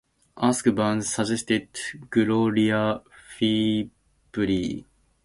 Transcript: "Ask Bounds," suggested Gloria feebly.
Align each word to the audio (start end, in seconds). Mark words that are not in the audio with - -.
"Ask 0.35 0.65
Bounds," 0.73 1.13
suggested 1.13 1.69
Gloria 2.09 3.03
feebly. 3.37 4.87